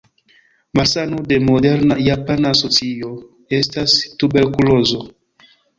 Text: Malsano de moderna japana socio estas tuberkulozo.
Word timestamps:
Malsano 0.77 1.19
de 1.31 1.37
moderna 1.51 1.99
japana 2.07 2.55
socio 2.63 3.13
estas 3.63 3.99
tuberkulozo. 4.25 5.07